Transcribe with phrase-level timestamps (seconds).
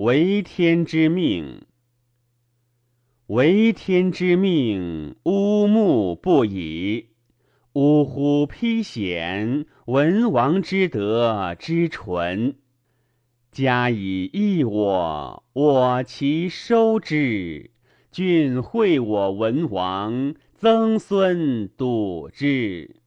[0.00, 1.60] 为天之命，
[3.26, 7.08] 为天之命，乌木不已，
[7.74, 9.66] 呜呼披险。
[9.84, 12.54] 文王之德之纯，
[13.52, 17.68] 加以益我，我其收之；
[18.10, 22.99] 俊惠我文王，曾孙笃之。